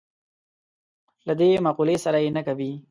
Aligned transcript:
له 1.27 1.33
دې 1.39 1.49
مقولې 1.67 1.95
سره 2.05 2.17
یې 2.23 2.29
نه 2.37 2.41
کوي. 2.47 2.71